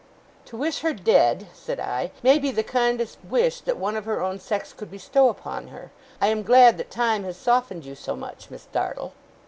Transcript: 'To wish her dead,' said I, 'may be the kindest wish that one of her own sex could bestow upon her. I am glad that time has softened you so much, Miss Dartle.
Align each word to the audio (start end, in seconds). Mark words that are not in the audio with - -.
'To 0.45 0.57
wish 0.57 0.79
her 0.79 0.93
dead,' 0.93 1.45
said 1.53 1.79
I, 1.79 2.09
'may 2.23 2.39
be 2.39 2.49
the 2.49 2.63
kindest 2.63 3.19
wish 3.23 3.61
that 3.61 3.77
one 3.77 3.95
of 3.95 4.05
her 4.05 4.19
own 4.19 4.39
sex 4.39 4.73
could 4.73 4.89
bestow 4.89 5.29
upon 5.29 5.67
her. 5.67 5.91
I 6.19 6.25
am 6.29 6.41
glad 6.41 6.79
that 6.79 6.89
time 6.89 7.23
has 7.25 7.37
softened 7.37 7.85
you 7.85 7.93
so 7.93 8.15
much, 8.15 8.49
Miss 8.49 8.65
Dartle. 8.65 9.13